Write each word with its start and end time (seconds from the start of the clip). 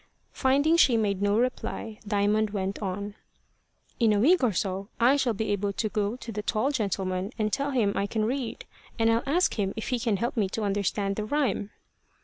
Finding 0.33 0.77
she 0.77 0.97
made 0.97 1.21
no 1.21 1.37
reply, 1.37 1.99
Diamond 2.07 2.49
went 2.49 2.79
on 2.81 3.13
"In 3.99 4.11
a 4.13 4.19
week 4.19 4.43
or 4.43 4.51
so, 4.51 4.87
I 4.99 5.15
shall 5.15 5.35
be 5.35 5.51
able 5.51 5.73
to 5.73 5.89
go 5.89 6.15
to 6.15 6.31
the 6.31 6.41
tall 6.41 6.71
gentleman 6.71 7.31
and 7.37 7.53
tell 7.53 7.69
him 7.69 7.93
I 7.95 8.07
can 8.07 8.25
read. 8.25 8.65
And 8.97 9.11
I'll 9.11 9.21
ask 9.27 9.59
him 9.59 9.73
if 9.77 9.89
he 9.89 9.99
can 9.99 10.17
help 10.17 10.35
me 10.35 10.49
to 10.49 10.63
understand 10.63 11.17
the 11.17 11.25
rhyme." 11.25 11.69